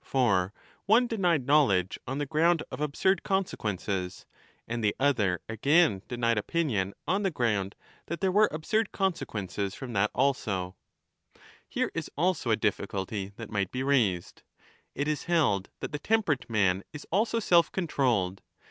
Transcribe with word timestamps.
For 0.03 0.51
one 0.87 1.05
denied 1.05 1.45
knowledge 1.45 1.99
on 2.07 2.17
the 2.17 2.25
ground 2.25 2.63
of 2.71 2.81
absurd 2.81 3.21
consequences, 3.21 4.25
and 4.67 4.83
the 4.83 4.95
other 4.99 5.41
again 5.47 6.01
denied 6.07 6.39
opinion 6.39 6.95
on 7.07 7.21
the 7.21 7.29
ground 7.29 7.75
that 8.07 8.19
there 8.19 8.31
were 8.31 8.49
absurd 8.51 8.91
consequences 8.91 9.75
from 9.75 9.93
that 9.93 10.09
also. 10.15 10.73
lo 10.73 10.75
Here 11.69 11.91
is 11.93 12.09
also 12.17 12.49
a 12.49 12.55
difficulty 12.55 13.31
that 13.35 13.51
might 13.51 13.69
be 13.69 13.83
raised. 13.83 14.41
It 14.95 15.07
is 15.07 15.25
held 15.25 15.69
that 15.81 15.91
the 15.91 15.99
temperate 15.99 16.49
man 16.49 16.81
is 16.91 17.05
also 17.11 17.39
self 17.39 17.71
controlled. 17.71 18.41